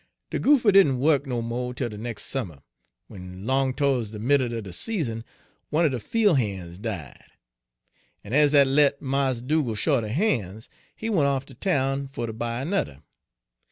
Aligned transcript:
"De 0.31 0.39
goopher 0.39 0.71
didn' 0.71 0.97
wuk 0.97 1.27
no 1.27 1.43
mo' 1.43 1.71
tel 1.73 1.89
de 1.89 1.95
nex' 1.95 2.23
summer, 2.23 2.63
w'en 3.07 3.45
'long 3.45 3.71
to'ds 3.71 4.09
de 4.09 4.17
middle 4.17 4.51
er 4.51 4.59
de 4.59 4.73
season 4.73 5.23
one 5.69 5.85
er 5.85 5.89
de 5.89 5.99
fiel' 5.99 6.33
han's 6.33 6.79
died; 6.79 7.31
en 8.23 8.33
ez 8.33 8.51
dat 8.51 8.65
let' 8.65 8.99
Mars 8.99 9.43
Dugal' 9.43 9.75
sho't 9.75 10.03
er 10.03 10.07
han's, 10.09 10.69
he 10.95 11.07
went 11.07 11.27
off 11.27 11.45
ter 11.45 11.53
town 11.53 12.07
fer 12.07 12.25
ter 12.25 12.33
buy 12.33 12.61
anudder. 12.63 13.03